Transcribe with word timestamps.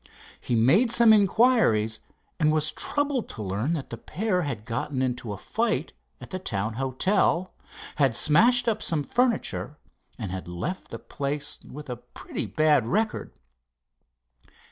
He 0.39 0.55
made 0.55 0.89
some 0.89 1.13
inquiries, 1.13 1.99
and 2.39 2.51
was 2.51 2.71
troubled 2.71 3.29
to 3.29 3.43
learn 3.43 3.73
that 3.73 3.91
the 3.91 3.99
pair 3.99 4.41
had 4.41 4.65
gotten 4.65 4.99
into 5.03 5.31
a 5.31 5.37
fight 5.37 5.93
at 6.19 6.31
the 6.31 6.39
town 6.39 6.73
hotel, 6.73 7.53
had 7.97 8.15
smashed 8.15 8.67
up 8.67 8.81
some 8.81 9.03
furniture, 9.03 9.77
and 10.17 10.31
had 10.31 10.47
left 10.47 10.87
the 10.89 10.97
place 10.97 11.59
with 11.71 11.87
a 11.87 11.97
pretty 11.97 12.47
bad 12.47 12.87
record. 12.87 13.31